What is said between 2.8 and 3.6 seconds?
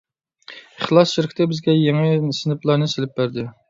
سېلىپ بەردى.